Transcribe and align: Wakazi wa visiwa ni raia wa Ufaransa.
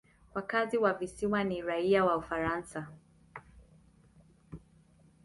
Wakazi 0.33 0.77
wa 0.77 0.93
visiwa 0.93 1.43
ni 1.43 1.61
raia 1.61 2.05
wa 2.05 2.15
Ufaransa. 2.17 2.87